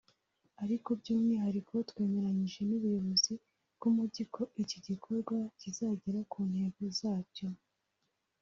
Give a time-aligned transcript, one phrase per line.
[0.63, 3.33] ariko by’umwihariko twemeranyije n’ubuyobozi
[3.75, 7.47] bw’umujyi ko iki gikorwa kizagera ku ntego zacyo